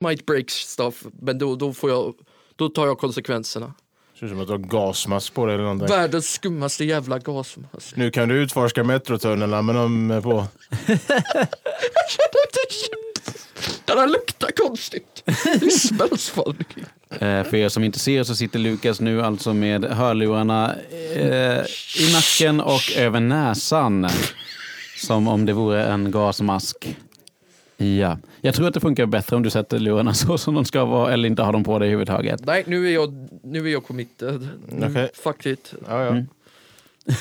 [0.00, 2.14] might break stuff, men då, då, får jag,
[2.56, 3.74] då tar jag konsekvenserna.
[4.18, 5.88] Ser ut som att du har gasmask på dig eller någonting.
[5.88, 7.96] Världens skummaste jävla gasmask.
[7.96, 10.46] Nu kan du utforska metrotunnlarna med dem är på.
[13.84, 15.22] Den här luktar konstigt.
[15.60, 16.64] Det smells funny.
[17.10, 20.74] Eh, för er som inte ser så sitter Lukas nu alltså med hörlurarna
[21.14, 21.60] eh,
[21.98, 24.08] i nacken och över näsan.
[24.96, 26.96] Som om det vore en gasmask.
[27.86, 30.84] Ja, jag tror att det funkar bättre om du sätter lurarna så som de ska
[30.84, 32.46] vara eller inte har dem på dig överhuvudtaget.
[32.46, 34.48] Nej, nu är jag, nu är jag committed.
[34.68, 35.10] Nu, Okej.
[35.14, 35.74] Fuck it.
[35.88, 36.08] Ja, ja.
[36.08, 36.26] Mm.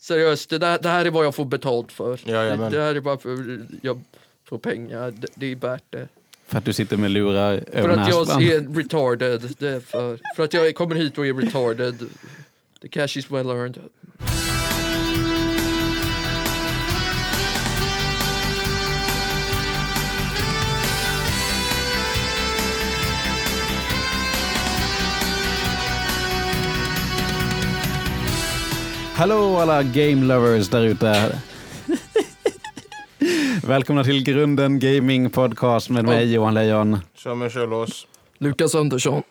[0.00, 2.20] Seriöst, det, där, det här är vad jag får betalt för.
[2.24, 2.70] Jajamän.
[2.72, 4.00] det, det här är bara för jag
[4.44, 5.10] får pengar.
[5.16, 6.08] Det, det är värt det.
[6.46, 8.42] För att du sitter med lurar För över att jag näsan.
[8.42, 9.54] är retarded.
[9.58, 11.98] Det är för, för att jag kommer hit och är retarded.
[12.82, 13.78] The cash is well earned.
[29.16, 31.38] Hallå alla game lovers där ute.
[33.66, 36.90] Välkomna till Grunden Gaming Podcast med mig Johan Lejon.
[37.36, 38.06] Med körlås.
[38.38, 39.22] Lukas Andersson.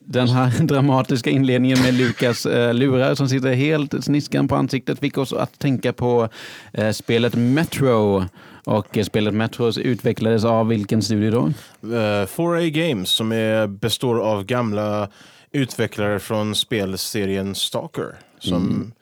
[0.00, 5.18] Den här dramatiska inledningen med Lukas eh, lurar som sitter helt sniskan på ansiktet fick
[5.18, 6.28] oss att tänka på
[6.72, 8.24] eh, spelet Metro.
[8.64, 11.42] Och eh, spelet Metro utvecklades av vilken studio då?
[11.88, 15.08] Uh, 4A Games som är, består av gamla
[15.52, 18.16] utvecklare från spelserien Stalker.
[18.38, 18.92] Som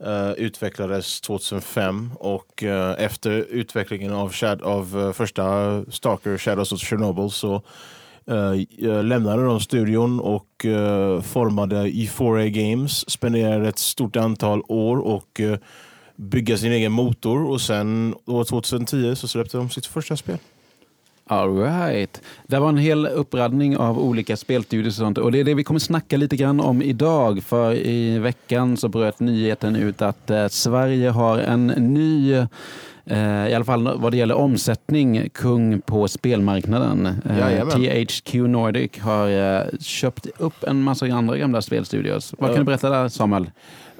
[0.00, 6.80] Eh, utvecklades 2005 och uh, efter utvecklingen av, Shad- av uh, första Stalker, Shadows of
[6.80, 7.62] Chernobyl så
[9.02, 10.66] lämnade de studion och
[11.22, 15.58] formade E4A Games, spenderade ett stort antal år och eh,
[16.16, 20.38] bygga sin egen motor och sen år 2010 så släppte de sitt första spel.
[21.30, 22.22] All right.
[22.46, 25.18] Det var en hel uppradning av olika spelstudios och sånt.
[25.18, 27.42] Och det är det vi kommer snacka lite grann om idag.
[27.42, 32.32] För i veckan så bröt nyheten ut att eh, Sverige har en ny,
[33.04, 37.06] eh, i alla fall vad det gäller omsättning, kung på spelmarknaden.
[37.06, 37.68] Eh.
[37.68, 42.34] THQ Nordic har eh, köpt upp en massa andra gamla spelstudios.
[42.38, 43.50] Vad kan du berätta där Samuel?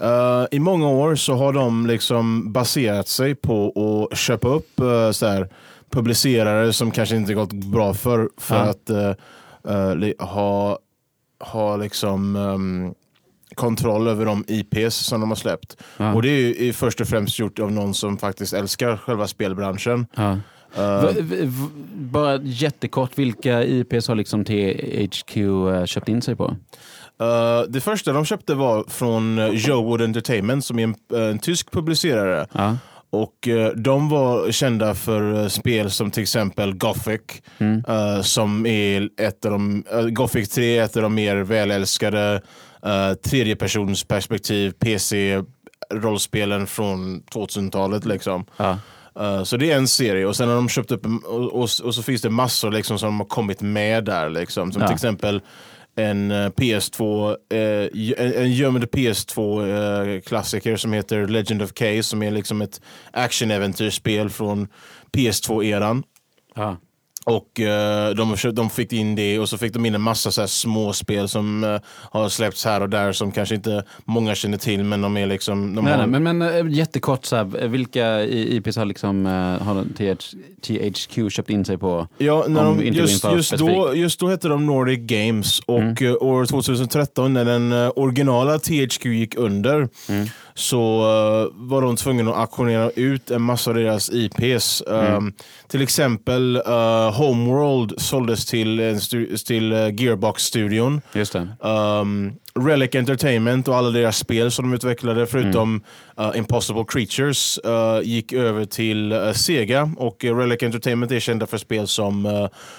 [0.02, 5.10] Eh, I många år så har de liksom baserat sig på att köpa upp uh,
[5.10, 5.48] så här,
[5.90, 8.62] publicerare som kanske inte gått bra för, för Ja.
[8.62, 10.78] att eh, li- ha,
[11.40, 12.94] ha liksom ehm,
[13.54, 15.76] kontroll över de IPs som de har släppt.
[15.96, 16.14] Ja.
[16.14, 20.06] Och det är ju först och främst gjort av någon som faktiskt älskar själva spelbranschen.
[20.16, 20.38] Ja.
[20.76, 25.36] V- v- v- bara jättekort, vilka IPs har liksom THQ
[25.86, 26.56] köpt in sig på?
[27.20, 31.70] eh, det första de köpte var från uh, Jowood Entertainment som är en, en tysk
[31.70, 32.46] publicerare.
[32.52, 32.76] Ja.
[33.10, 37.20] Och eh, de var kända för eh, spel som till exempel Gothic.
[37.58, 37.82] Mm.
[37.88, 42.42] eh, som är ett av de, uh, Gothic 3 är ett av de mer välälskade
[42.86, 48.04] uh, tredjepersons perspektiv PC-rollspelen från 2000-talet.
[48.04, 48.44] Liksom.
[48.56, 48.78] Ja.
[49.20, 51.94] Eh, så det är en serie och sen har de köpt upp och, och, och
[51.94, 54.30] så finns det massor liksom, som har kommit med där.
[54.30, 54.72] Liksom.
[54.72, 54.88] Som Ja.
[54.88, 55.40] till exempel
[55.98, 62.22] en PS2, eh, eh en, en gömd PS2-klassiker eh, som heter Legend of K som
[62.22, 64.68] är liksom ett actionäventyrsspel från
[65.12, 66.02] PS2-eran.
[66.54, 66.76] Ah.
[67.28, 70.40] Och eh, de, de fick in det och så fick de in en massa så
[70.40, 71.80] här små spel som eh,
[72.10, 75.74] har släppts här och där som kanske inte många känner till men de är liksom...
[75.74, 79.26] De Nej, har, nej, men, men eh, jättekort, så här, vilka IPs har, liksom,
[79.60, 80.20] har TH,
[80.60, 82.08] THQ köpt in sig på?
[82.18, 86.16] Ja, när de, just, just, då, just då hette de Nordic Games och Mm.
[86.20, 90.28] år 2013 när den originala THQ gick under Mm.
[90.58, 94.82] Så eh, var de tvungna att auktionera ut en massa av deras IPs.
[94.86, 95.14] Mm.
[95.14, 95.32] Um,
[95.68, 98.98] till exempel uh, Homeworld såldes till,
[99.46, 101.00] till eh, Gearbox-studion.
[101.12, 101.34] Just.
[101.34, 105.82] Um, Relic Entertainment och alla deras spel som de utvecklade förutom
[106.18, 106.30] Mm.
[106.30, 111.86] uh, Impossible Creatures uh, gick över till Sega och Relic Entertainment är kända för spel
[111.86, 112.22] som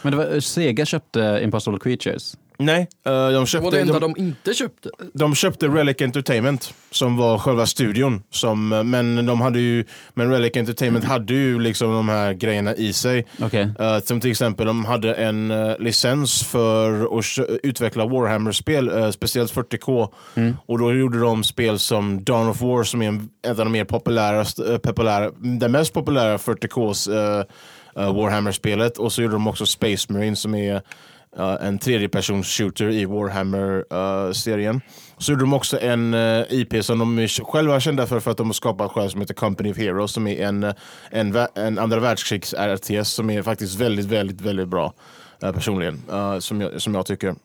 [0.01, 2.35] Men det var, Sega köpte Impossible Creatures.
[2.61, 4.89] Nej, uh, de, Det var köpte, det enda de, de inte köpte.
[5.13, 8.23] de köpte Relic Entertainment som var själva studion.
[8.29, 12.75] Som, uh, men, de hade ju, men Relic Entertainment hade ju liksom de här grejerna
[12.75, 13.27] i sig.
[13.41, 13.71] Okej.
[13.79, 19.53] Uh, som till exempel de hade en uh, licens för att utveckla Warhammer-spel, uh, speciellt
[19.53, 20.13] 40K.
[20.35, 20.57] Mm.
[20.65, 23.71] Och då gjorde de spel som Dawn of War som är en, ett av de
[23.71, 27.43] mer populära, uh, populära den mest populära 40Ks uh,
[28.03, 28.97] uh, Warhammer-spelet.
[28.97, 30.81] Och så gjorde de också Space Marine som är
[31.37, 34.75] uh, en tredjepersons shooter i Warhammer-serien.
[34.75, 34.81] Eh,
[35.17, 38.31] så gjorde de också en eh, uh, IP som de själva är kända för, för
[38.31, 40.73] att de har skapat själv som heter Company of Heroes som är en,
[41.11, 44.93] en, en andra världskrigs RTS som är faktiskt väldigt, väldigt, väldigt bra.
[45.39, 46.01] personligen,
[46.39, 47.35] som, jag, som jag tycker.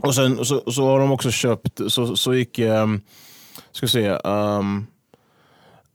[0.00, 3.00] Och sen så, så har de också köpt, så, så gick, um,
[3.72, 4.86] ska se, um,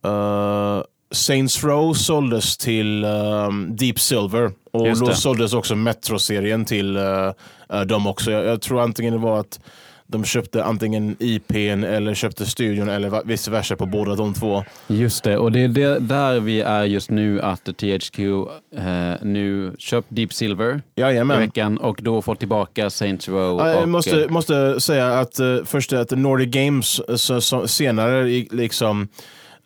[0.05, 4.51] uh, Saints Row såldes till um, Deep Silver
[4.81, 5.15] och Just då det.
[5.15, 7.31] såldes också Metro-serien till uh,
[7.85, 8.31] dem också.
[8.31, 9.59] Jag, jag tror antingen det var att
[10.09, 14.63] de köpte antingen IPn eller köpte studion eller vice versa på båda de två.
[14.88, 19.71] Just det, och det är det, där vi är just nu att THQ eh, nu
[19.79, 21.39] köpt Deep Silver i Jajamän.
[21.39, 23.59] veckan och då får tillbaka Saints Row.
[23.59, 27.41] Ja, och, Jag måste, eh, måste säga att uh, först att Nordic Games eh, så,
[27.41, 29.07] så, senare i- liksom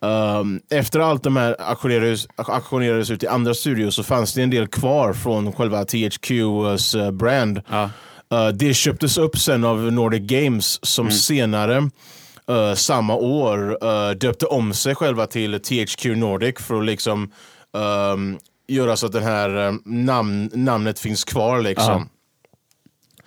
[0.02, 4.50] ehm, efter allt de här auktionerades, auktionerades ut i andra studios så fanns det en
[4.50, 7.62] del kvar från själva THQs uh, brand.
[7.70, 7.90] ja,
[8.34, 11.78] Uh, det köptes upp sen av Nordic Games som senare
[12.52, 13.78] uh, samma år
[14.14, 17.32] döpte om sig själva till THQ Nordic för att liksom
[18.14, 21.62] um, göra så att den här um, namn, namnet finns kvar.
[21.62, 21.86] liksom.
[21.88, 22.08] Ja.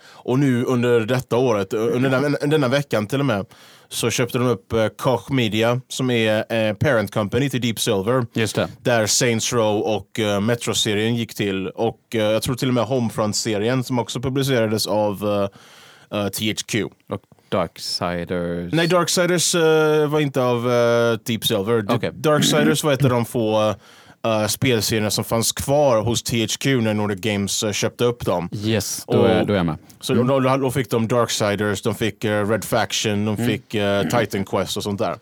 [0.07, 3.45] Och nu under detta året, under denna, denna veckan till och med,
[3.89, 8.25] så köpte de upp uh, Koch Media som är uh, parent company till Deep Silver.
[8.33, 8.67] just det.
[8.81, 11.67] Där Saints Row och uh, Metro-serien gick till.
[11.67, 15.47] Och uh, jag tror till och med Homefront-serien som också publicerades av uh,
[16.19, 16.75] uh, THQ.
[17.09, 18.73] Och Darksiders.
[18.73, 21.85] Nej, Darksiders uh, var inte av uh, Deep Silver.
[21.89, 22.11] Okej.
[22.13, 23.75] Darksiders var ett av de få
[24.25, 28.49] uh, spelserierna som fanns kvar hos THQ när Nordic Games uh, köpte upp dem.
[28.63, 29.77] Yes, då är, Och- då är jag med.
[29.99, 34.01] Så då, då, då fick de Darksiders, de fick uh, Red Faction, de fick uh,
[34.19, 35.15] Titan Quest och sånt där.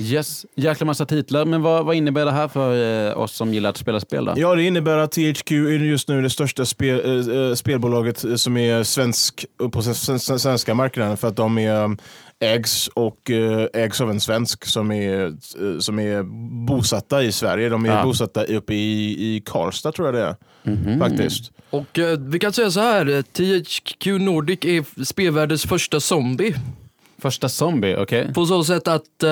[0.00, 1.44] Yes, jäkla massa titlar.
[1.44, 4.32] Men vad, vad innebär det här för eh, oss som gillar att spela spel då?
[4.36, 8.34] Ja, det innebär att THQ är just nu det största spel, eh, eh, spelbolaget eh,
[8.34, 11.96] som är svensk på svenska marknaden för att de är
[12.40, 16.22] ägs och eh, ägs av en svensk som är, eh, som är
[16.66, 17.68] bosatta i Sverige.
[17.68, 18.04] De är Ja.
[18.04, 20.36] bosatta uppe i, i Karlstad tror jag det är.
[20.62, 20.98] Mhm.
[20.98, 21.50] Faktiskt.
[21.70, 26.54] Och eh, vi kan säga så här, THQ Nordic är spelvärldens första zombie.
[27.18, 28.32] Första Zombie, okej?
[28.34, 29.30] På så sätt att eh,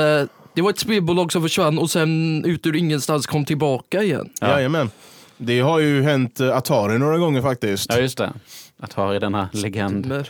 [0.55, 4.31] det var ett spelbolag som försvann och sen ut ur ingenstans kom tillbaka igen.
[4.41, 4.49] Ja.
[4.49, 4.91] Jajamän.
[5.37, 7.91] Det har ju hänt Atari några gånger faktiskt.
[7.93, 8.33] Ja, just det.
[8.81, 10.25] Att ha i denna legend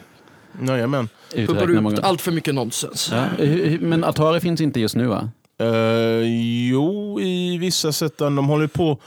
[0.63, 1.09] Jajamän.
[1.35, 1.99] pumpar ut många...
[2.03, 3.09] allt för mycket nonsens.
[3.13, 5.31] Ja, hu- men Atari finns inte just nu va?
[5.63, 5.69] Uh,
[6.71, 8.19] jo, i vissa sätt.
[8.19, 8.99] De håller på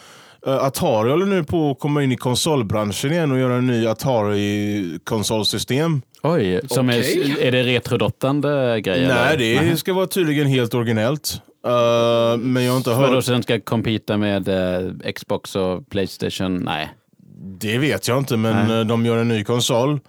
[0.48, 3.88] eh, Atari håller nu på att komma in i konsolbranschen igen och göra en ny
[3.88, 6.02] Atari-konsolsystem.
[6.24, 7.36] Oj, som Okej.
[7.40, 9.08] är, är det retrodottande grejer?
[9.08, 9.70] Nej, eller?
[9.72, 11.42] det ska vara tydligen helt originellt.
[11.66, 13.24] Eh, men jag har inte då hört.
[13.24, 14.82] sen ska competa med eh,
[15.16, 16.58] Xbox och Playstation?
[16.58, 16.90] Nej.
[17.60, 18.80] Det vet jag inte, men Nej.
[18.80, 20.00] eh, de gör en ny konsol.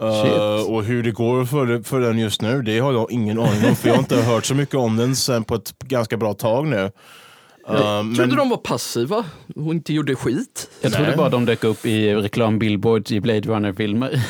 [0.00, 0.68] Eh, Shit.
[0.70, 3.76] och hur det går för, för den just nu, det har jag ingen aning om.
[3.76, 6.66] För jag har inte hört så mycket om den sen på ett ganska bra tag
[6.66, 6.76] nu.
[6.76, 9.24] Eh, Jag trodde men, de var passiva
[9.56, 10.70] och inte gjorde skit.
[10.80, 11.16] Jag trodde Nej.
[11.16, 14.20] bara de dök upp i reklambillboards i Blade Runner-filmer.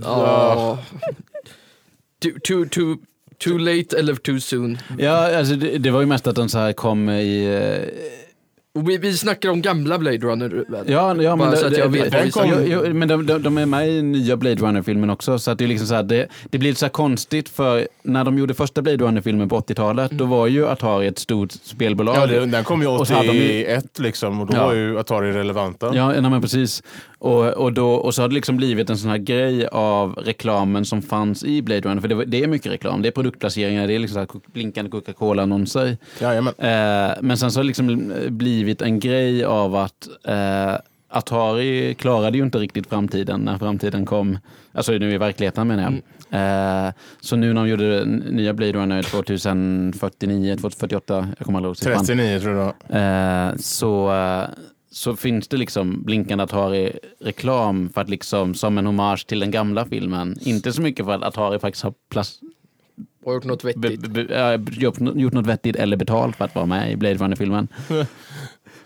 [0.00, 0.78] Ja.
[2.22, 2.96] Too, too, too,
[3.38, 4.78] too late eller too soon.
[4.98, 7.58] ja, alltså det, det var ju mest att de så här kom i...
[8.76, 10.48] eh, Och vi, vi snackar om gamla Blade Runner.
[10.68, 10.84] väl?
[10.86, 12.64] Ja, ja men, det- jag det- snackar om.
[12.66, 15.38] jo, men de, de, de är med i nya Blade Runner-filmen också.
[15.38, 18.24] Så att det, är liksom så här, det, det blir så här konstigt för när
[18.24, 22.16] de gjorde första Blade Runner-filmen på 80-talet, då var ju Atari ett stort spelbolag.
[22.16, 24.66] ja, det, den kom ju Och så hade de ju- 81 liksom, och då Ja.
[24.66, 25.90] var ju Atari relevanta.
[25.94, 26.82] Ja, nej, men precis.
[27.20, 30.84] Och, och, då, och så har det liksom blivit en sån här grej av reklamen
[30.84, 32.00] som fanns i Blade Runner.
[32.00, 33.02] För det, var- det är mycket reklam.
[33.02, 35.96] Det är produktplaceringar, det är liksom så här blinkande Coca-Cola-annonser.
[36.20, 40.74] Eh, men sen så har det liksom blivit en grej av att eh,
[41.08, 44.38] Atari klarade ju inte riktigt framtiden när framtiden kom.
[44.72, 45.94] Alltså nu i verkligheten menar jag.
[46.30, 51.76] Eh, så nu när de gjorde nya Blade Runner 2049, 2048, jag kommer aldrig ihåg
[51.76, 52.04] siffran.
[52.04, 52.74] 39 tror jag.
[53.48, 54.48] Eh, så, eh,
[54.90, 59.86] så finns det liksom blinkande Atari-reklam för att liksom som en hommage till den gamla
[59.86, 60.36] filmen.
[60.40, 61.94] Inte så mycket för att Atari faktiskt har
[63.24, 64.10] Har gjort något be, vettigt.
[64.10, 67.68] be, äh, gjort, gjort något vettigt eller betalt för att vara med i Blade Runner-filmen.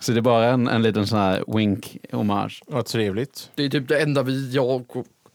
[0.01, 2.63] så det är bara en, en liten sån här wink-hommage.
[2.67, 3.51] Vad trevligt.
[3.55, 4.85] Det är typ det enda vi, jag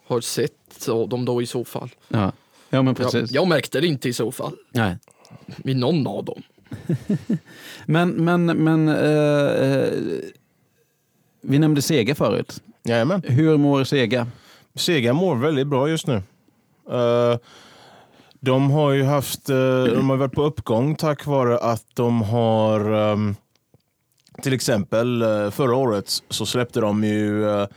[0.07, 1.89] har sett av dem då i så fall.
[2.07, 2.31] Ja.
[2.69, 3.31] ja, men Jag, precis.
[3.31, 4.53] jag märkte det inte i så fall.
[4.71, 4.97] Nej.
[5.63, 6.41] I någon av dem.
[7.85, 9.93] Men, men, men eh, eh,
[11.41, 12.61] vi nämnde Sega förut.
[12.83, 13.21] Jajamän.
[13.25, 14.27] Hur mår Sega?
[14.75, 16.15] Sega mår väldigt bra just nu.
[16.91, 17.37] Eh,
[18.39, 22.93] de har ju haft, eh, de har varit på uppgång tack vare att de har,
[22.93, 23.35] ehm,
[24.41, 27.67] till exempel eh, förra året så släppte de ju eh,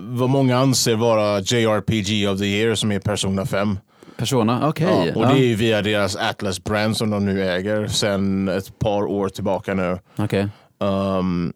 [0.00, 3.78] vad många anser vara JRPG of the year som är Persona 5.
[4.16, 4.68] Persona?
[4.68, 5.12] Okej.
[5.14, 9.02] Ja, och det är via deras Atlas brand som de nu äger sedan ett par
[9.02, 9.98] år tillbaka nu.
[10.16, 10.48] Okej.
[10.78, 11.52] Um,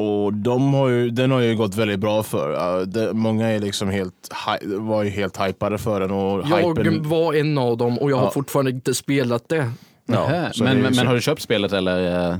[0.00, 2.52] Och de har ju, den har ju gått väldigt bra för.
[2.52, 4.28] Ja, det, många är liksom helt,
[4.64, 6.10] var ju helt hypade för den.
[6.10, 8.30] Och Jag hypen, var en av dem och jag har Ja.
[8.30, 9.70] fortfarande inte spelat det.
[10.06, 12.30] Så men, det men, så- men har du köpt spelet eller?
[12.30, 12.36] eh,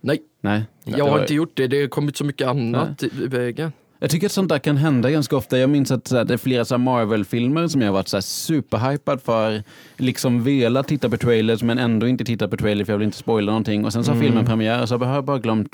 [0.00, 0.62] Nej, Nej.
[0.84, 1.66] jag har inte gjort det.
[1.66, 3.72] Det har kommit så mycket annat i i vägen.
[3.98, 5.58] Jag tycker att sånt där kan hända ganska ofta.
[5.58, 9.62] Jag minns att det är flera Marvel-filmer som jag har varit så superhypad för.
[9.96, 13.18] Liksom velat titta på trailers men ändå inte titta på trailer för jag vill inte
[13.18, 13.84] spoila någonting.
[13.84, 14.26] Och sen så har Mm.
[14.26, 15.68] filmen premiär och så har jag bara glömt,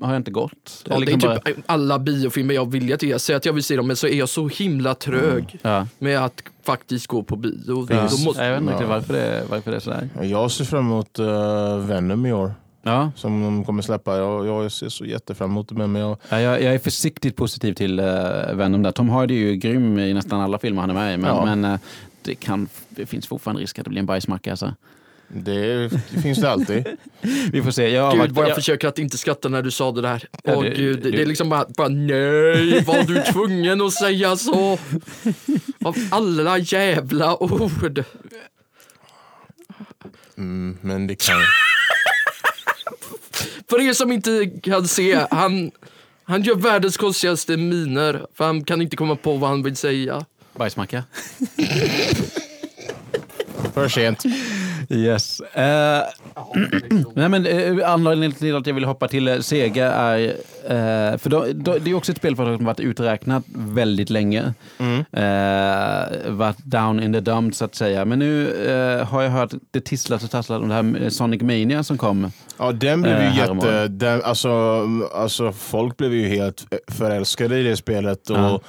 [0.00, 0.84] har jag inte gått.
[0.88, 3.62] Ja, det är liksom typ alla biofilmer jag vill att jag säger att jag vill
[3.64, 5.86] se dem men så är jag så himla trög bara, ja.
[5.98, 7.86] med att faktiskt gå på bio.
[7.90, 8.08] Ja.
[8.10, 8.86] Då måste, Jag vet inte Ja.
[8.88, 10.08] varför det, varför det är sådär.
[10.22, 12.54] Jag ser fram emot uh, Venom i år.
[12.82, 13.12] Ja.
[13.16, 14.16] Som de kommer släppa.
[14.18, 15.74] Jag, jag ser så jättefram emot det.
[15.74, 18.06] Men jag, Ja, jag, jag är försiktigt positiv till uh,
[18.54, 18.92] Venom där.
[18.92, 21.16] Tom Hardy är ju grym i nästan alla filmer han är med i.
[21.16, 21.44] Men, Ja.
[21.44, 21.80] men eh,
[22.22, 24.50] det, kan, det finns fortfarande risk att det blir en bajsmacka.
[24.50, 24.74] Alltså.
[25.34, 26.86] Det, det finns det alltid.
[27.52, 27.88] Vi får se.
[27.90, 30.28] Jag, Gud vad jag jag- försöker att inte skratta när du sa det där.
[30.44, 33.80] Ja, Åh det- gud, det, det- det är liksom bara, bara nej, var du tvungen
[33.80, 34.78] att säga så?
[35.84, 38.04] Av alla jävla ord.
[40.36, 41.40] Mm, men det kan...
[43.70, 45.70] För er som inte kan se, han,
[46.24, 48.26] han gör världens konstigaste miner.
[48.34, 50.24] För han kan inte komma på vad han vill säga.
[50.56, 51.04] Bajsmacka.
[53.74, 54.22] För sent.
[54.92, 55.40] Yes.
[55.40, 56.02] Eh,
[57.14, 60.20] nej, men, eh, anledningen till att jag vill hoppa till eh, Sega är...
[60.64, 64.54] eh, för då, då, det är också ett spelföretag som varit uträknat väldigt länge.
[64.78, 65.04] Mm.
[66.38, 68.04] Varit down in the dump så att säga.
[68.04, 68.46] Men nu
[69.08, 72.32] har jag hört det tisslas och tasslas om det här Sonic Mania som kom.
[72.58, 73.88] Ja, den blev ju jätte...
[73.88, 74.82] Den, alltså,
[75.14, 78.30] alltså, folk blev ju helt förälskade i det spelet.
[78.30, 78.64] Och,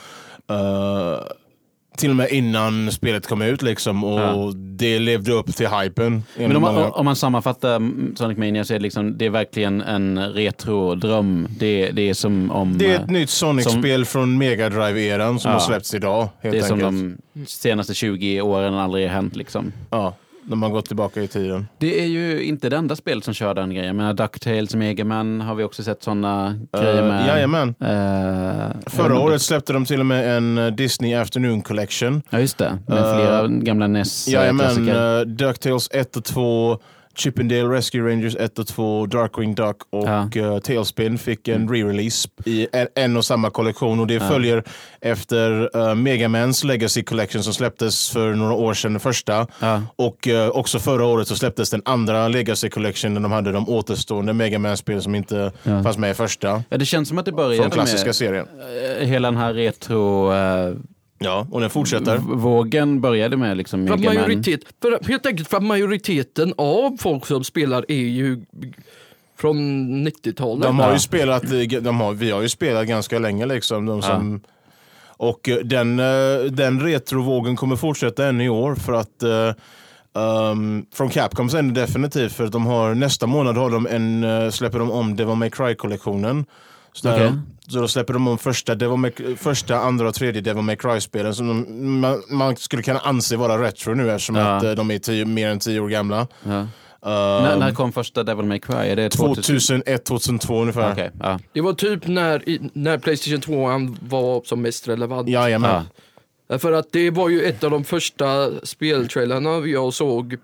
[1.98, 4.04] till och med innan spelet kom ut liksom.
[4.04, 4.52] Och Ja.
[4.84, 6.24] Det levde upp till hypen.
[6.38, 9.30] Men om man, om man sammanfattar mm, Sonic Mania så är det, liksom, det är
[9.30, 11.48] verkligen en retro-dröm.
[11.60, 12.78] Det, det är som om...
[12.78, 15.56] det är eh, ett nytt Sonic-spel från Mega Drive-eran som Ja.
[15.58, 16.30] har släppts idag.
[16.42, 17.22] Det är som enkelt.
[17.34, 19.36] de senaste 20 åren aldrig har hänt.
[19.36, 19.72] Liksom.
[19.90, 21.68] Ja, de har gått tillbaka i tiden.
[21.78, 23.86] Det är ju inte det enda spelet som kör den grejen.
[23.88, 27.28] Jag menar, Ducktails, Megaman har vi också sett sådana grejer Uh, med.
[27.28, 27.76] jajamän.
[27.80, 27.88] Eh,
[28.78, 32.22] vet Förra året släppte de till och med en eh, Disney Afternoon Collection.
[32.30, 32.78] Ja, just det.
[32.88, 35.20] Med Eh, flera gamla Jajamän, NES-klassiker.
[35.20, 36.78] uh, Ducktails 1 och 2,
[37.18, 40.30] Chippendale Rescue Rangers 1 och 2, Darkwing Duck och Ja.
[40.36, 44.64] eh, Tailspin fick en re-release i en, en och samma kollektion och det följer
[45.02, 49.48] efter uh, Megamans Legacy Collection som släpptes för några år sedan, den första.
[49.60, 49.82] Ja.
[49.96, 53.70] Och eh, också förra året så släpptes den andra Legacy Collection där de hade de
[53.70, 55.84] återstående Megaman-spel som inte Ja.
[55.84, 56.64] fanns med i första.
[56.70, 58.48] ja, det känns som att det Från började klassiska med serien.
[59.00, 60.34] eh, hela den här retro...
[60.34, 60.74] eh,
[61.24, 62.18] Ja, och den fortsätter.
[62.18, 67.44] vågen började med liksom För majoritet, för, helt enkelt för att majoriteten av folk som
[67.44, 68.42] spelar är ju
[69.38, 69.58] från
[70.08, 70.64] 90-talet.
[70.64, 70.94] De har Ja.
[70.94, 71.44] ju spelat,
[71.82, 73.86] de har, vi har ju spelat ganska länge liksom.
[73.86, 74.42] De som,
[75.18, 76.06] Och eh, den, eh,
[76.52, 79.24] den retrovågen kommer fortsätta än i år för att
[80.16, 84.80] Um, från Capcom sen definitivt för att de har nästa månad har de en, släpper
[84.80, 86.46] de om Devil May Cry-kollektionen.
[86.94, 90.64] Så, de, så då släpper de om första, Devil May, första andra och tredje Devil
[90.64, 94.46] May Cry-spelen som de, man, man skulle kunna anse vara retro nu eftersom Ja.
[94.58, 96.28] att eh, de är tio, mer än tio år gamla.
[96.44, 96.68] Ja.
[97.06, 97.10] Um,
[97.44, 98.76] när, när kom första Devil May Cry?
[98.76, 99.44] Är det 2000?
[99.60, 100.92] 2001, 2002 ungefär.
[100.92, 101.40] Okej, ja.
[101.54, 103.68] Det var typ när, i- när Playstation 2
[104.10, 105.30] var som mest relevant.
[105.30, 105.84] Jajamän.
[106.50, 106.60] Ja.
[106.60, 110.36] För att det var ju ett av de första speltrailerna jag såg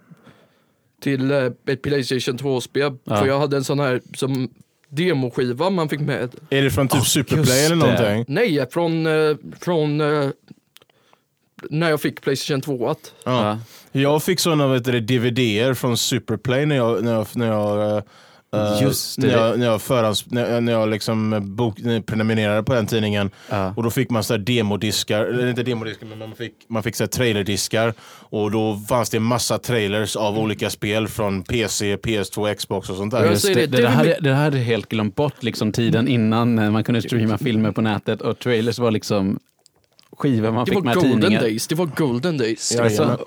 [1.01, 2.97] till eh, ett Playstation 2-spel.
[3.03, 3.15] Ja.
[3.17, 4.49] För jag hade en sån här som
[4.89, 6.35] demoskiva man fick med.
[6.49, 8.25] Är det från typ Oh, Superplay eller någonting?
[8.27, 10.29] Nej, från, eh, från eh,
[11.69, 12.89] när jag fick Playstation 2.
[12.89, 13.45] Att, Ja.
[13.49, 13.59] Ja.
[13.91, 14.67] Jag fick sådana
[14.99, 18.03] DVD-er från Superplay när jag, när jag, när jag,
[18.53, 19.27] eh, eh, Just det.
[19.27, 23.29] när jag, när jag, förhands, när jag, när jag liksom bok, prenumererade på den tidningen.
[23.49, 23.73] Ja.
[23.77, 26.95] Och då fick man så här demodiskar, eller inte demodiskar men man fick, man fick
[26.95, 27.93] så här trailerdiskar.
[28.29, 32.95] Och då fanns det en massa trailers av olika spel från PC, PS2, Xbox och
[32.95, 33.23] sånt där.
[33.23, 36.59] Jag Just det, det, det, hade, det hade jag helt glömt bort, liksom, tiden innan
[36.59, 39.39] eh, man kunde streama filmer på nätet och trailers var liksom
[40.17, 41.41] skivor man det fick var med golden tidningar.
[41.41, 41.67] days.
[41.67, 42.75] Det var golden days.
[42.75, 43.17] Jajamän.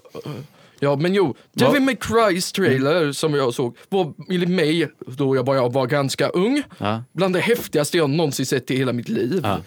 [0.85, 5.45] Ja men jo, Devil May Cry's trailer som jag såg var enligt mig, då jag
[5.45, 7.03] bara var ganska ung, Ja.
[7.13, 9.41] bland det häftigaste jag någonsin sett i hela mitt liv.
[9.43, 9.61] Ja.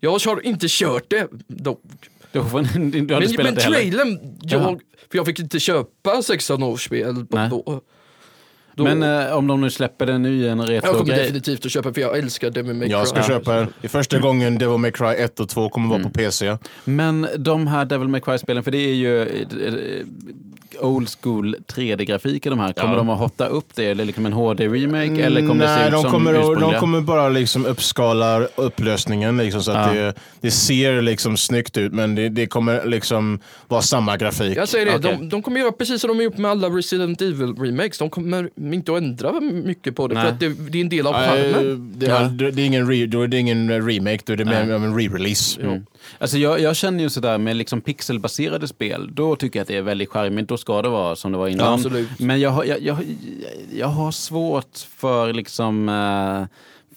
[0.00, 1.82] Jag har inte kört det dock.
[2.32, 2.60] Du, får,
[3.06, 3.76] du har inte Men, spelat men det heller?
[3.76, 4.62] trailern, Jaha.
[4.62, 7.48] jag, för jag fick inte köpa 16 års spel Nej.
[7.50, 7.80] då.
[8.76, 8.84] då.
[8.84, 11.18] Men eh, om de nu släpper en ny en jag kommer retro-grej.
[11.18, 12.92] definitivt att köpa för jag älskar Devil May Cry.
[12.92, 13.66] Jag ska köpa den.
[13.80, 16.56] Det är första gången Devil May Cry 1 och 2 kommer vara på PC.
[16.84, 19.22] Men de här Devil May Cry-spelen, för det är ju...
[19.22, 20.06] eh,
[20.80, 22.72] old school 3D-grafik i de här.
[22.72, 22.98] Kommer Ja.
[22.98, 23.84] de att hotta upp det?
[23.84, 25.22] Eller liksom en HD-remake?
[25.24, 29.36] Eller kommer det se Nej, ut de som kommer, de kommer bara liksom uppskala upplösningen
[29.36, 30.02] liksom, så att Ja.
[30.02, 34.56] det, det ser liksom snyggt ut men det, det kommer liksom vara samma grafik.
[34.56, 35.16] Jag säger det, Okej.
[35.20, 37.98] de, de kommer göra precis som de har gjort med alla Resident Evil remakes.
[37.98, 40.24] De kommer inte att ändra mycket på det Nej.
[40.24, 41.92] för att det, det är en del av Nej, charmen.
[41.96, 42.20] det, Ja.
[42.20, 44.74] det, det, är ingen re, då är det ingen remake, då är det mer Nej.
[44.74, 45.60] av en re-release.
[45.62, 45.86] Mm.
[46.18, 49.76] Alltså jag, jag känner ju sådär med liksom pixelbaserade spel, då tycker jag att det
[49.76, 50.48] är väldigt charmigt.
[50.48, 51.82] Då ska det vara som det var innan.
[51.82, 51.90] Ja.
[52.18, 52.96] Men jag, har- jag, jag,
[53.74, 56.46] jag har svårt för liksom eh,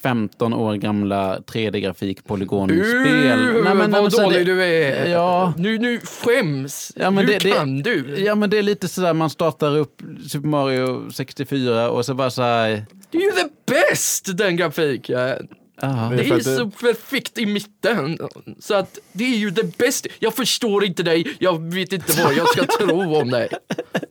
[0.04, 2.82] 15 år gamla 3D-grafik polygonspel.
[2.82, 5.08] Uh, Nej, men- nej, vad men dålig det- du är.
[5.10, 5.54] Ja.
[5.58, 6.92] Nu, nu skäms.
[6.96, 8.16] Ja, Hur det- det- kan du?
[8.26, 12.30] Ja men det är lite sådär, man startar upp Super Mario 64 och så bara
[12.30, 12.86] såhär...
[13.12, 15.48] Det är ju the best den grafiken.
[15.82, 16.10] Aha.
[16.10, 18.18] Det är så perfekt i mitten.
[18.60, 20.10] Så att det är ju det bästa.
[20.20, 23.50] Jag förstår inte dig, jag vet inte vad jag ska tro om dig.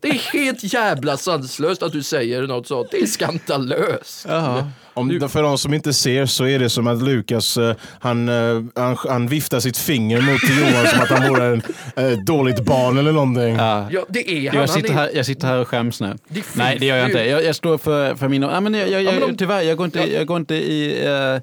[0.00, 2.88] Det är helt jävla sanslöst att du säger något sånt.
[2.90, 4.26] Det är skandalöst.
[4.28, 4.70] Jaha.
[4.94, 8.62] Om, för de som inte ser så är det som att Lukas eh, han, eh,
[8.74, 11.62] han, han viftar sitt finger mot Johan som att han vore en
[11.96, 13.54] eh, dåligt barn eller någonting.
[13.56, 13.86] Ja.
[13.90, 14.44] Ja, det är han.
[14.44, 16.14] Jag Han sitter, är- här, jag sitter här och skäms nu.
[16.28, 17.24] Det Nej, det gör jag inte.
[17.24, 18.42] Jag, jag står för, för min...
[18.42, 20.06] Ja, men jag, jag, Ja, men jag, tyvärr, jag går inte, Ja.
[20.06, 21.06] jag går inte i...
[21.06, 21.40] eh,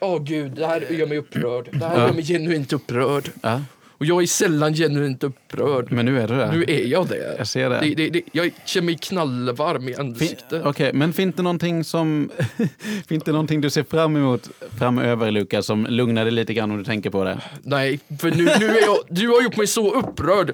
[0.00, 1.68] Åh gud, det här gör mig upprörd.
[1.72, 2.06] Det här Ja.
[2.06, 3.30] gör mig genuint upprörd.
[3.42, 3.60] ja,
[3.98, 5.92] Och jag är sällan genuint upprörd.
[5.92, 6.52] men nu är det det.
[6.52, 7.34] Nu är jag det.
[7.38, 7.80] Jag ser det.
[7.80, 10.62] det, det, det jag känner mig knallvarm i Fin- ansiktet.
[10.64, 12.30] Okej, men finns det någonting som...
[13.08, 16.78] finns det någonting du ser fram emot framöver, Lukas, som lugnar dig lite grann om
[16.78, 17.40] du tänker på det?
[17.62, 20.52] Nej, för nu, nu är jag, du har gjort mig så upprörd.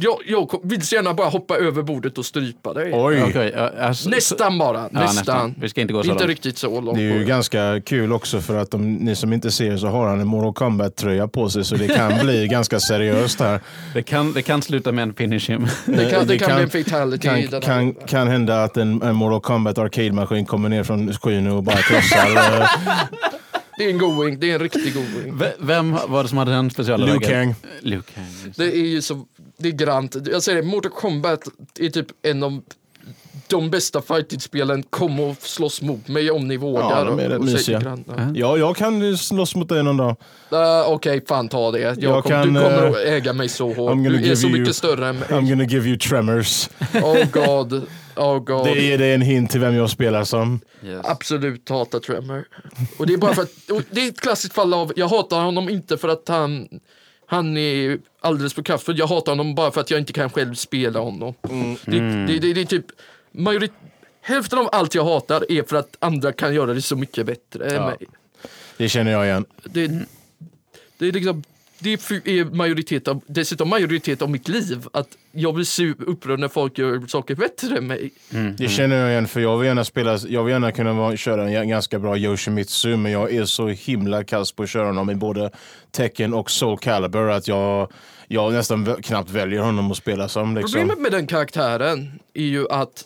[0.00, 2.90] Jag, jag vill så gärna bara hoppa över bordet och strypa dig.
[2.94, 5.14] Oj, ja, alltså, Nästan bara, Ja, nästan.
[5.16, 5.54] nästan.
[5.60, 6.28] Vi ska inte gå så Inte långt.
[6.30, 6.98] riktigt så långt.
[6.98, 10.08] det är ju ganska kul också för att om ni som inte ser så har
[10.08, 13.60] han en Mortal Kombat-tröja på sig så det kan bli ganska seriöst här.
[13.94, 15.66] Det kan, det kan sluta med en finish him.
[15.86, 19.02] Det kan, det Det kan, kan- bli en fatality Kan, kan, kan hända att en,
[19.02, 22.26] en Mortal Kombat Arcade-maskin kommer ner från skyn och bara krossar
[22.60, 22.68] eh,
[23.78, 25.38] Det är en going, det är en riktig going.
[25.38, 27.18] V- Vem var det som hade den speciella Liu?
[27.18, 27.54] Kang.
[27.80, 28.52] Liu Kang.
[28.56, 29.24] Det är ju så,
[29.58, 30.16] det är grant.
[30.32, 31.40] Jag säger det, Mortal Kombat
[31.78, 32.60] är typ en av
[33.48, 34.82] de bästa fighting-spelen.
[34.82, 37.04] Kom och slåss mot mig om ni vågar.
[37.04, 37.82] de är rätt mysiga.
[37.84, 38.14] Ja.
[38.16, 38.32] Ja.
[38.34, 40.16] Ja, jag kan slåss mot dig någon dag.
[40.52, 41.80] Uh, Okej, fan ta det.
[41.80, 43.92] Jag Jag kom, kan, du kommer eh, att äga mig så hårt.
[43.92, 45.50] I'm Du är så you- mycket större än I'm mig.
[45.50, 46.68] gonna give you tremors.
[46.94, 47.86] Oh god.
[48.16, 48.64] Oh god.
[48.66, 50.60] Det ger dig en hint till vem jag spelar som.
[50.84, 51.00] Yes.
[51.04, 52.44] Absolut hatar Tremor.
[52.98, 53.50] Och det är bara för att,
[53.90, 56.68] det är ett klassiskt fall av, jag hatar honom inte för att han
[57.30, 58.98] han är alldeles för kraftfull.
[58.98, 61.34] Jag hatar honom bara för att jag inte kan själv spela honom.
[61.84, 62.86] Det, det, det, det är typ
[63.32, 63.72] majorit,
[64.20, 67.66] Hälften av allt jag hatar är för att andra kan göra det så mycket bättre
[67.68, 67.86] än Ja.
[67.86, 67.96] mig.
[68.76, 69.44] Det känner jag igen.
[69.64, 69.86] Det,
[70.98, 71.42] det är liksom
[71.78, 74.86] det är majoritet av, dessutom majoritet av mitt liv.
[74.92, 78.10] Att jag blir su- upprörd när folk gör saker bättre än mig.
[78.58, 81.50] Det känner jag igen för jag vill gärna spela, jag vill gärna kunna vara, köra
[81.50, 85.14] en ganska bra Yoshimitsu men jag är så himla kass på att köra honom i
[85.14, 85.50] både
[85.90, 87.92] Tekken och Soul Calibur att jag,
[88.28, 90.56] jag nästan knappt väljer honom att spela som.
[90.56, 90.72] Liksom.
[90.80, 93.04] Problemet med den karaktären är ju att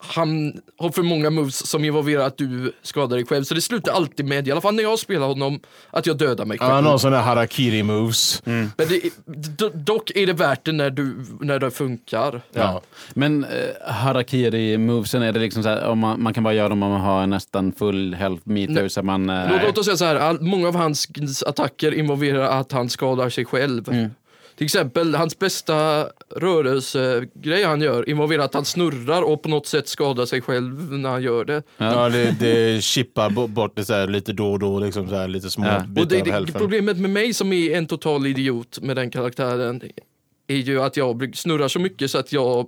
[0.00, 3.44] han har för många moves som involverar att du skadar dig själv.
[3.44, 6.44] Så det slutar alltid med, i alla fall när jag spelar honom, att jag dödar
[6.44, 6.70] mig själv.
[6.72, 8.42] Han har sådana harakiri moves.
[8.44, 12.40] Men det, do- dock är det värt det när, du, när det funkar.
[12.52, 12.80] Ja.
[13.14, 16.82] Men eh, harakiri-movesen, är det liksom så här, om man, man kan bara göra dem
[16.82, 19.30] om man har nästan full health meter så man...
[19.30, 21.08] eh, Låt, låt oss säga så här, all, många av hans
[21.46, 23.88] attacker involverar att han skadar sig själv.
[23.92, 24.10] Mm.
[24.58, 29.88] Till exempel, hans bästa rörelsegrej han gör involverar att han snurrar och på något sätt
[29.88, 31.62] skadar sig själv när han gör det.
[31.76, 35.14] Ja, det, det chippar bo- bort det så här, lite då och då, liksom så
[35.14, 35.80] här, lite små Ja.
[35.88, 36.60] bitar Och det, av det, hälften.
[36.60, 39.80] problemet med mig som är en total idiot med den karaktären
[40.48, 42.66] är ju att jag snurrar så mycket så att jag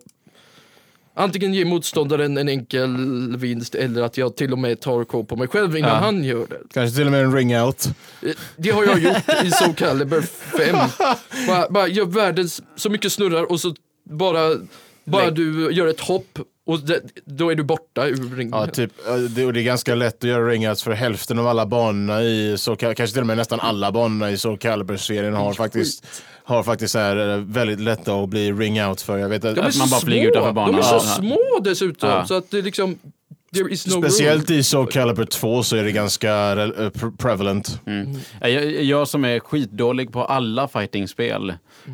[1.20, 2.96] antingen ger motståndaren en enkel
[3.36, 5.96] vinst eller att jag till och med tar koll på mig själv innan Ja.
[5.96, 6.58] han gör det.
[6.74, 7.86] Kanske till och med en ring out.
[8.22, 10.76] Eh, Det har jag gjort i Soul Calibur 5.
[11.48, 13.74] Bara, bara gör världens så mycket snurrar och så
[14.10, 14.56] bara,
[15.04, 18.52] bara du gör ett hopp och det, då är du borta ur ringen.
[18.58, 18.92] Ja, typ,
[19.30, 22.22] det, och det är ganska lätt att göra ring outs för hälften av alla banorna
[22.22, 26.06] i, så, kanske till och med nästan alla banorna i Soul Calibur-serien har faktiskt,
[26.44, 29.18] har faktiskt så här, eh, väldigt lätta att bli ring out för.
[29.18, 30.30] Jag vet att, att man så bara flyger små.
[30.30, 30.72] utanför banan.
[30.74, 32.26] De är så små dessutom Ja.
[32.26, 32.98] så att det är liksom
[33.52, 34.58] no Speciellt room.
[34.58, 36.56] i Soul Calibur 2 så är det ganska eh,
[36.90, 37.80] pre- prevalent.
[37.86, 38.08] Mm.
[38.40, 41.50] Jag, jag som är skitdålig på alla fightingspel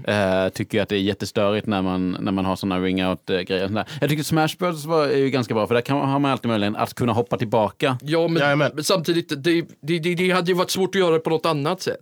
[0.06, 3.84] eh, tycker att det är jättestörigt när man, när man har såna ring-out-grejer.
[4.00, 6.48] Jag tycker Smash Bros var är ju ganska bra för där kan, har man alltid
[6.48, 7.98] möjligheten att kunna hoppa tillbaka.
[8.02, 11.18] Ja, men, men samtidigt, det, det, det, det hade ju varit svårt att göra det
[11.20, 12.00] på något annat sätt.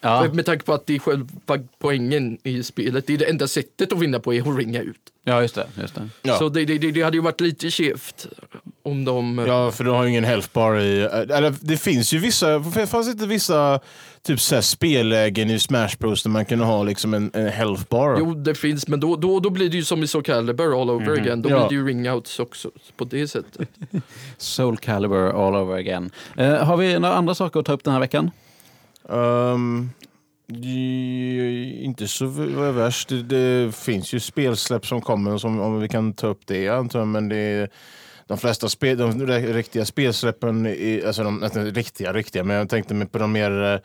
[0.00, 0.26] Ja.
[0.32, 1.28] Med tanke på att det är själva
[1.78, 3.06] poängen i spelet.
[3.06, 4.96] Det är det enda sättet att vinna på är att ringa ut.
[5.24, 5.66] Ja, just det.
[5.80, 6.08] Just det.
[6.22, 6.38] Ja.
[6.38, 8.26] Så det, det, det det hade ju varit lite skevt
[8.82, 9.44] om de...
[9.48, 11.00] Ja, för du har ju ingen health bar i...
[11.02, 12.62] Eller det finns ju vissa...
[12.62, 13.80] Fanns det inte vissa
[14.22, 17.82] typ så här spellägen i Smash Bros där man kunde ha liksom en, en health
[17.88, 18.16] bar?
[18.18, 20.90] Jo, det finns, men då, då, då blir det ju som i Soul Calibur all
[20.90, 21.42] over again.
[21.42, 21.58] Då Ja.
[21.58, 23.68] blir det ju ringouts också på det sättet.
[24.38, 26.10] Soul Calibur all over again.
[26.36, 28.30] Eh, har vi några andra saker att ta upp den här veckan?
[30.48, 33.08] Ju- inte så värst.
[33.08, 36.98] Det, det finns ju spelsläpp som kommer, som, om vi kan ta upp det antar
[36.98, 37.70] jag, men det är,
[38.26, 42.94] de flesta spel, de riktiga spelsläppen, är, alltså de inte riktiga, riktiga, men jag tänkte
[42.94, 43.78] mig på de mer uh,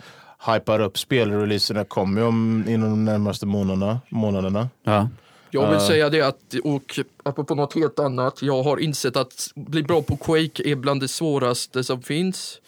[0.54, 4.00] hypar upp spelreleaserna kommer ju om inom de närmaste månaderna.
[4.10, 4.70] månaderna.
[4.84, 5.10] Ja.
[5.52, 5.88] Jag vill Ja.
[5.88, 10.18] säga det att, och apropå något helt annat, jag har insett att bli bra på
[10.18, 12.60] Quake är bland det svåraste som finns.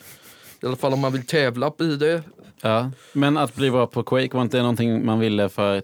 [0.61, 2.23] I alla fall om man vill tävla i det.
[2.63, 2.91] Ja.
[3.13, 5.82] Men att bli bra på Quake var inte någonting man ville för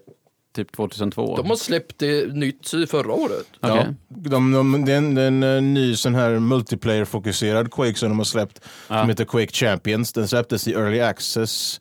[0.56, 1.36] typ 2002?
[1.36, 3.46] De har släppt det nytt i förra året.
[3.60, 3.76] Okej.
[3.76, 7.94] Ja, de, de, det är en, det är en eh, ny sån här multiplayer-fokuserad Quake
[7.94, 9.00] som de har släppt Ja.
[9.00, 10.12] som heter Quake Champions.
[10.12, 11.80] Den släpptes i Early Access.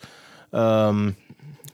[0.52, 1.16] Um,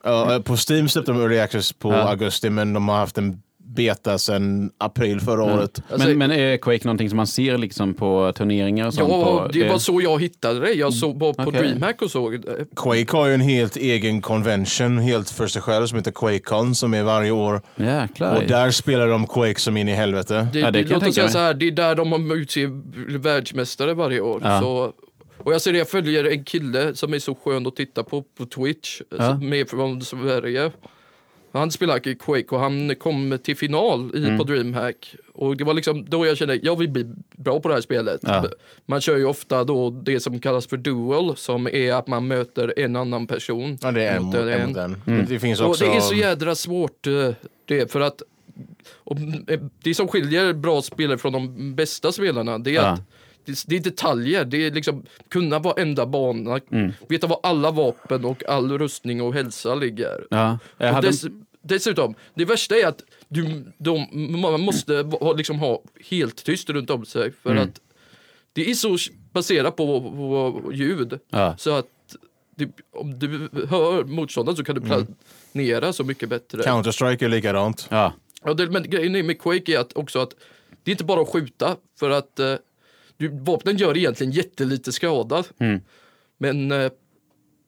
[0.02, 1.96] ja, på Steam släppte de Early Access på Ja.
[2.08, 3.42] augusti men de har haft en
[3.76, 5.58] beta sedan april förra Mm.
[5.58, 5.82] året.
[5.90, 9.08] Alltså- men, men är Quake någonting som man ser liksom på turneringar och sånt?
[9.10, 10.72] Ja, på, det var så jag hittade det.
[10.72, 11.60] Jag såg bara på Okej.
[11.60, 12.66] DreamHack och såg det.
[12.76, 16.94] Quake har ju en helt egen convention helt för sig själv som heter QuakeCon som
[16.94, 17.60] är varje år.
[17.76, 18.36] Jäklar.
[18.36, 20.48] Och där spelar de Quake som in i helvete.
[20.52, 21.32] Det, Ja, det det, kan jag låt tänka oss säga mig.
[21.32, 24.40] så här, det är där de har utser världsmästare varje år.
[24.44, 24.60] Ja.
[24.60, 24.92] Så,
[25.38, 28.22] och jag ser det, jag följer en kille som är så skön att titta på
[28.38, 29.28] på Twitch, Ja.
[29.28, 30.70] som är från Sverige.
[31.58, 34.38] Han spelar Quake och han kom till final i, Mm.
[34.38, 35.14] på DreamHack.
[35.32, 38.20] Och det var liksom då jag kände, jag vill bli bra på det här spelet.
[38.22, 38.44] Ja.
[38.86, 42.74] Man kör ju ofta då det som kallas för duel, som är att man möter
[42.78, 43.78] en annan person.
[43.82, 44.76] Ja, det är en mot en.
[44.76, 44.96] En.
[45.06, 45.26] Mm.
[45.28, 45.84] Det finns Och också...
[45.84, 47.30] det är så jädra svårt eh,
[47.64, 48.22] det, för att
[49.04, 49.16] och,
[49.48, 52.80] eh, det som skiljer bra spelare från de bästa spelarna, det är Ja.
[52.82, 53.00] att
[53.46, 56.92] det, det är detaljer, det är liksom kunna varenda bana, Mm.
[57.08, 60.26] veta var alla vapen och all rustning och hälsa ligger.
[60.30, 60.58] Ja.
[60.78, 61.08] Jag Och hade...
[61.08, 61.24] dess,
[61.62, 64.06] dessutom, det värsta är att du, de,
[64.40, 67.62] man måste ha, liksom ha helt tyst runt om sig för Mm.
[67.62, 67.80] att
[68.52, 68.96] det är så
[69.32, 71.56] baserat på, på ljud Ja.
[71.58, 71.86] så att
[72.56, 75.06] det, om du hör motståndaren så kan du Mm.
[75.52, 76.62] planera så mycket bättre.
[76.62, 77.86] Counter-Strike är likadant.
[77.90, 78.12] Ja.
[78.44, 80.30] Ja, det, men grejen är med Quake är att också att
[80.84, 82.54] det är inte bara att skjuta för att eh,
[83.16, 85.44] du, vapnen gör egentligen jättelite skada.
[85.58, 85.80] Mm.
[86.38, 86.90] Men eh,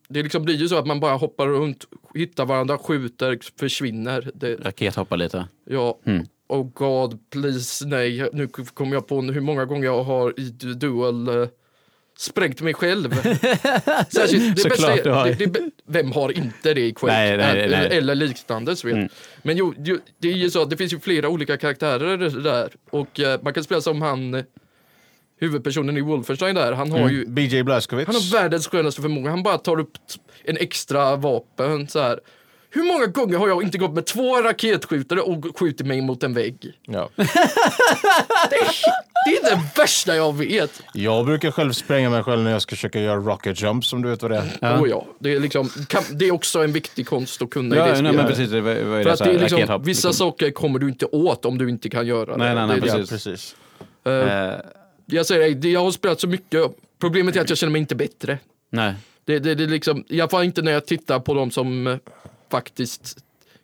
[0.09, 1.85] det liksom blir ju så att man bara hoppar runt,
[2.15, 4.31] hittar varandra, skjuter, försvinner.
[4.35, 5.49] Det, Rakethoppa lite.
[5.65, 6.27] ja, Mm.
[6.49, 8.29] oh god, please, nej.
[8.33, 11.49] Nu kommer jag på hur många gånger jag har i du- duel eh,
[12.19, 13.11] sprängt mig själv.
[14.11, 15.27] Särskilt, det Såklart bästa du har.
[15.39, 17.15] det, det, vem har inte det i Quake?
[17.15, 18.75] Nej, nej, nej, eller, liknande.
[18.85, 19.09] Mm.
[19.43, 22.73] Men jo, jo, det är ju så att det finns ju flera olika karaktärer där.
[22.91, 24.45] Och eh, man kan spela som han, eh,
[25.41, 26.73] huvudpersonen i Wolfenstein där.
[26.73, 28.07] Han har ju BJ Blazkowicz.
[28.07, 29.31] han har världens skönaste förmåga.
[29.31, 29.93] Han bara tar upp
[30.45, 32.21] en extra vapen så här.
[32.71, 36.35] Hur många gånger har jag inte gått med två raketskjutare och skjutit mig mot en
[36.35, 36.73] vägg?
[36.87, 37.09] Ja.
[38.51, 38.69] Det är,
[39.25, 40.83] det är det värsta jag vet.
[40.95, 44.09] Jag brukar själv spränga mig själv när jag ska försöka göra rocket jumps om du
[44.11, 44.59] vet vad det är.
[44.61, 44.81] Ja.
[44.81, 47.79] Oh ja, det, är liksom, kan, det är också en viktig konst att kunna i
[47.79, 48.15] det Ja, nej, spelet.
[48.17, 48.51] men precis.
[48.53, 50.13] Var, var För det, att så det är liksom, vissa liksom.
[50.13, 52.55] saker kommer du inte åt om du inte kan göra Nej, det.
[52.55, 53.55] nej, nej, det är precis.
[54.05, 54.53] Ja, precis.
[54.53, 54.55] Eh,
[55.11, 56.63] jag säger det- jag har spelat så mycket.
[57.01, 58.39] Problemet är att jag känner mig inte bättre.
[58.71, 58.95] nej.
[59.25, 61.97] Det, det, det liksom, I alla fall inte när jag tittar på de som eh,
[62.51, 63.19] faktiskt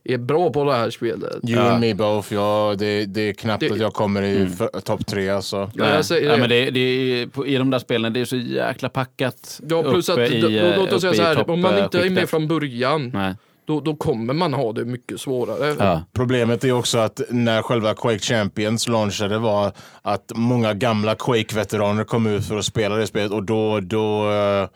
[0.04, 1.32] är bra på det här spelet.
[1.32, 1.60] You Ja.
[1.70, 2.34] and me both.
[2.34, 5.70] Ja, det, det är knappt Det- att jag kommer i för- topp tre alltså.
[5.74, 6.38] Ja, jag säger ja, det.
[6.40, 10.08] men det, det är, I de där spelen det är så jäkla packat Ja, plus
[10.08, 13.10] att, uppe i, låt oss säga så här, om man inte är med från början,
[13.14, 13.34] Nej.
[13.66, 15.74] Då, då kommer man ha det mycket svårare.
[15.78, 16.02] Ja.
[16.12, 19.72] Problemet är också att när själva Quake Champions launchade var
[20.02, 24.68] att många gamla Quake-veteraner kom ut för att spela det spelet och då, då, eh,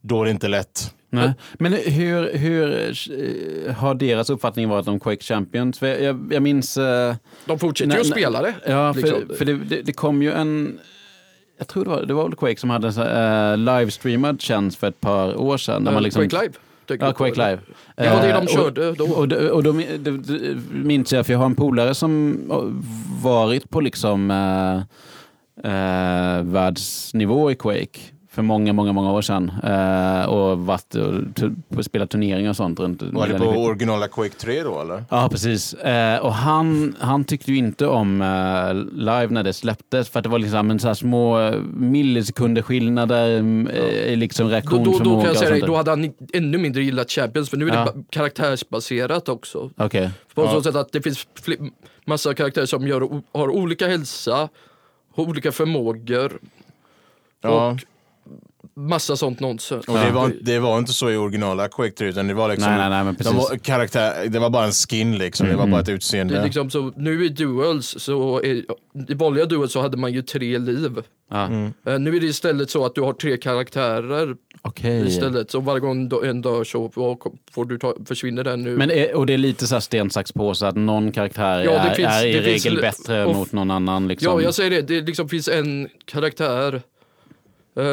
[0.00, 0.94] då är det inte lätt.
[1.12, 1.32] Nej.
[1.54, 2.72] Men hur, hur
[3.68, 5.78] eh, har deras uppfattning varit om Quake Champions?
[5.78, 6.76] För jag, jag, jag minns...
[6.76, 8.54] eh, De fortsätter ju att spela det.
[8.66, 9.36] Ja, för, liksom.
[9.38, 10.78] för det, det, det kom ju en...
[11.58, 14.88] Jag tror det var, det var väl Quake som hade en eh, livestreamad tjänst för
[14.88, 15.84] ett par år sedan.
[15.84, 16.54] Där man liksom, Quake Live.
[16.98, 17.50] Tänker Ja, Quake?
[17.50, 17.60] Live.
[17.96, 19.04] Det var det Eh, de körde då.
[19.04, 19.72] Och, och, och då
[20.72, 22.72] minns jag, för jag har en polare som har
[23.22, 24.76] varit på liksom eh,
[25.72, 28.00] eh, världsnivå i Quake
[28.32, 29.52] för många, många, många år sedan.
[29.64, 30.94] Eh, och varit
[31.76, 32.80] och spelat turneringar och sånt.
[32.80, 35.04] Runt Var det på originala Quake 3 då eller?
[35.10, 35.74] Ja, precis.
[35.74, 40.22] Eh, och han, han tyckte ju inte om eh, live när det släpptes för att
[40.22, 44.48] det var liksom en så här små eh, millisekunder skillnader mm, eh, i liksom Då,
[44.48, 45.04] då, reaktionsförmåga.
[45.16, 47.74] då kan jag säga dig, då hade han ännu mindre gillat Champions för nu är
[47.74, 47.84] Ja.
[47.84, 49.70] det ba- karaktärsbaserat också.
[49.76, 50.10] Okej.
[50.34, 50.50] På Ja.
[50.50, 51.26] så sätt att det finns
[52.04, 54.48] massa karaktärer som gör, har olika hälsa,
[55.14, 56.32] har olika förmågor,
[57.42, 57.70] Ja.
[57.70, 57.80] Och-
[58.76, 59.88] massa sånt nonsens.
[59.88, 62.70] Och det, var, det var inte så i originala Quake 3 utan det var liksom
[62.70, 65.66] Nej, nej, nej, men de var, karaktär, det var bara en skin liksom, det var
[65.66, 66.34] bara ett utseende.
[66.34, 68.64] Det är liksom så, nu i Duels, så är,
[69.08, 71.02] i vanliga Duels så hade man ju tre liv.
[71.30, 71.44] Ja.
[71.86, 75.08] Eh, nu är det istället så att du har tre karaktärer Okej.
[75.08, 75.50] istället.
[75.50, 76.88] Så varje gång en dör så
[77.52, 78.76] får du ta, försvinner den nu.
[78.76, 81.70] Men är, och det är lite så här sten, sax, påse att någon karaktär Ja,
[81.72, 84.08] är, finns- är i regel bättre mot någon annan.
[84.08, 84.32] Liksom.
[84.32, 84.82] Ja, jag säger det.
[84.82, 86.82] Det liksom finns en karaktär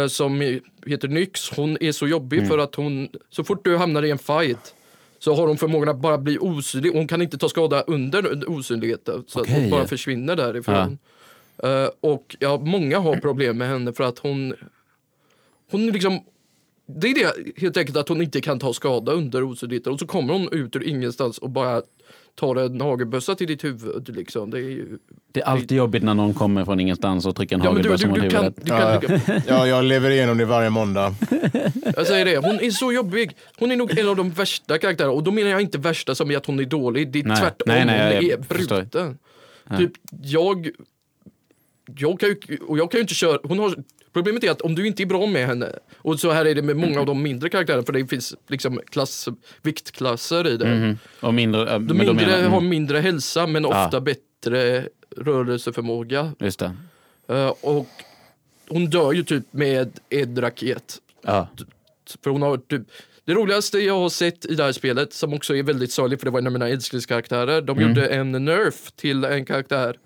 [0.09, 1.49] som är- heter Nyx.
[1.49, 2.49] Hon är så jobbig Mm.
[2.49, 4.73] för att hon, så fort du hamnar i en fight
[5.19, 6.91] så har hon förmågan att bara bli osynlig.
[6.91, 9.23] Hon kan inte ta skada under osynligheten.
[9.27, 9.61] Så att Okej.
[9.61, 10.97] hon bara försvinner därifrån.
[11.63, 14.53] Eh, och ja, många har problem med henne för att hon,
[15.71, 16.19] hon liksom
[16.89, 20.07] det är det helt enkelt att hon inte kan ta skada under osynligheten och så
[20.07, 21.81] kommer hon ut ur ingenstans och bara
[22.39, 24.15] tar en hagelbössa till ditt huvud.
[24.15, 24.49] Liksom.
[24.49, 24.97] Det är ju,
[25.31, 28.21] Det är alltid jobbigt när någon kommer från ingenstans och trycker en Ja, hagelbössa mot
[28.21, 28.65] du, kan, huvudet.
[28.65, 31.15] du, kan, Ja, ja, jag lever igenom det varje måndag.
[31.95, 33.31] Jag säger det, hon är så jobbig.
[33.59, 35.13] Hon är nog en av de värsta karaktärerna.
[35.13, 37.11] Och då menar jag inte värsta som i att hon är dålig.
[37.11, 37.37] Det är Nej.
[37.37, 39.17] tvärtom, Nej, nej, hon är bruten.
[39.77, 39.91] Typ,
[40.23, 40.69] jag...
[41.99, 43.39] Jag kan ju, och jag kan ju inte köra...
[43.43, 43.75] Hon har,
[44.17, 46.61] problemet är att om du inte är bra med henne, och så här är det
[46.61, 49.27] med många av de mindre karaktärerna, för det finns liksom klass,
[49.61, 50.75] viktklasser i det.
[50.75, 50.97] Mhm.
[51.19, 53.85] Och mindre, äh, De mindre menar- mm, har mindre hälsa, men Ja.
[53.85, 56.31] ofta bättre rörelseförmåga.
[56.39, 56.71] Just det.
[57.29, 57.87] Eh, och
[58.69, 60.97] hon dör ju typ med en raket.
[61.23, 61.47] Ja.
[62.23, 62.81] För hon har typ,
[63.25, 66.25] det roligaste jag har sett i det här spelet, som också är väldigt sorgligt för
[66.25, 67.89] det var en av mina älsklingskaraktärer, de Mm.
[67.89, 69.97] gjorde en nerf till en karaktär.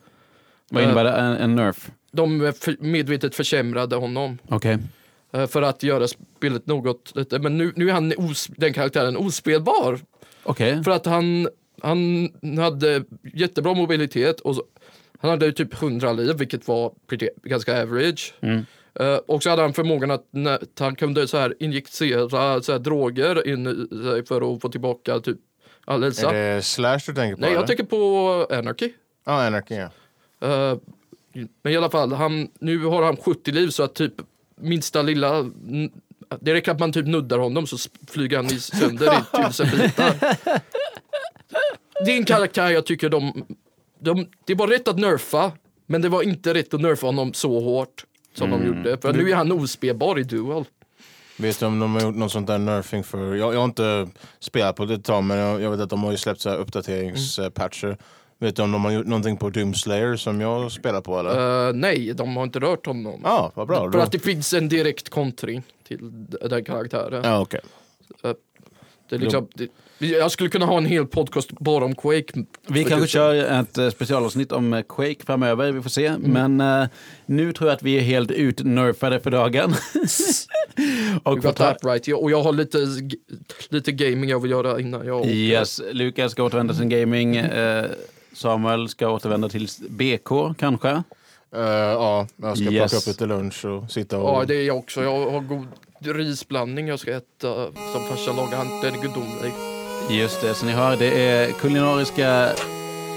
[0.72, 1.12] Vad innebär det?
[1.12, 1.92] En, en nerf?
[2.12, 4.78] De för, medvetet försämrade honom Okej.
[5.34, 10.00] eh, för att göra spelet något, men nu, nu är han os, den karaktären ospelbar.
[10.44, 10.84] Okej.
[10.84, 11.48] För att han,
[11.82, 13.04] han hade
[13.34, 14.64] jättebra mobilitet och så,
[15.20, 18.34] han hade ju typ 100 liv vilket var pretty, ganska average.
[18.42, 18.66] Mm.
[19.00, 22.30] Eh, och så hade han förmågan att, när, att han kunde så här injicera
[22.62, 25.38] så här droger in i sig för att få tillbaka typ
[25.86, 26.32] all hälsa.
[26.32, 27.42] Är det Slash du tänker på?
[27.42, 27.68] Nej, jag eller?
[27.68, 28.94] tänker på Anarchy.
[29.26, 29.90] Ja, Anarchy ja.
[30.42, 30.78] Eh,
[31.64, 34.14] men i alla fall, han, nu har han 70 liv så att typ
[34.56, 35.52] minsta lilla
[36.40, 37.78] det räcker att man typ nuddar honom så
[38.08, 40.14] flyger han i sönder i tusen bitar.
[42.06, 43.46] Det är en karaktär jag tycker de,
[44.00, 44.28] de...
[44.46, 45.52] Det var rätt att nerfa,
[45.86, 48.98] men det var inte rätt att nerfa honom så hårt som de gjorde.
[48.98, 50.66] För nu är han ospelbar i Dual.
[51.38, 53.36] Vet du om de har gjort något sånt där nerfing för?
[53.36, 56.04] Jag, jag har inte spelat på det ett tag men jag, jag vet att de
[56.04, 57.98] har ju släppt så här uppdateringspatcher.
[58.42, 61.68] Vet du om de har gjort någonting på Doomslayer som jag spelar på eller?
[61.68, 63.22] Eh, nej, de har inte rört honom.
[63.24, 63.92] Ja, vad bra.
[63.92, 66.00] För att det finns en direkt kontring till
[66.50, 67.22] den karaktären.
[67.24, 67.60] Ja, okej.
[69.10, 69.68] Det är liksom, det,
[70.08, 72.44] jag skulle kunna ha en hel podcast bara om Quake.
[72.68, 76.14] Vi kanske kör ett eh, specialavsnitt om eh, Quake framöver, vi får se.
[76.20, 76.86] Men eh,
[77.26, 79.74] nu tror jag att vi är helt utnerfade för dagen.
[81.24, 82.08] och got that right.
[82.08, 82.78] Jag, och jag har lite,
[83.70, 85.30] lite gaming jag vill göra innan jag åker.
[85.30, 87.36] yes, Lukas ska återvända till gaming.
[87.36, 87.86] Eh,
[88.34, 90.90] Samuel ska återvända till BK kanske.
[91.56, 92.92] Eh, ja, jag ska Yes.
[92.92, 94.30] plocka upp lite lunch och sitta och...
[94.42, 95.04] Ja, det är jag också.
[95.04, 95.68] Jag har god
[96.04, 97.56] risblandning jag ska äta
[97.94, 98.58] som farsan lagar.
[98.58, 99.52] Han- Den är gudomlig.
[100.10, 102.50] Just det, så ni hör, det är kulinariska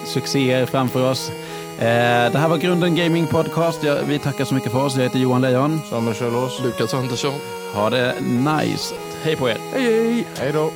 [0.07, 1.31] succéer framför oss.
[1.79, 3.85] Eh, det här var Grunden Gaming Podcast.
[3.85, 4.97] Ja, vi tackar så mycket för oss.
[4.97, 5.81] Jag heter Johan Lejon.
[5.91, 6.61] Samuel Kjellås.
[6.65, 7.35] Lukas Andersson.
[7.75, 8.95] Ha det nice.
[9.23, 9.57] Hej på er.
[9.73, 10.27] Hej hej!
[10.39, 10.71] Hej då.